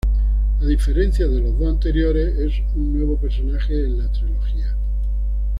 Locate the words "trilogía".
4.11-4.75